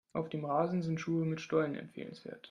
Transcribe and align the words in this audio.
Auf 0.13 0.29
dem 0.29 0.45
Rasen 0.45 0.81
sind 0.81 0.99
Schuhe 0.99 1.27
mit 1.27 1.41
Stollen 1.41 1.75
empfehlenswert. 1.75 2.39